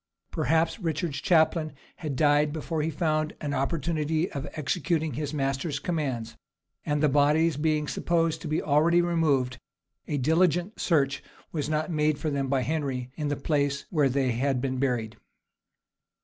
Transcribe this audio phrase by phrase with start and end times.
[0.31, 6.35] []Perhaps Richard's chaplain had died before he found an opportunity of executing his master's commands;
[6.83, 9.59] and the bodies being supposed to be already removed,
[10.07, 14.31] a diligent search was not made for them by Henry in the place where they
[14.31, 15.17] had been buried.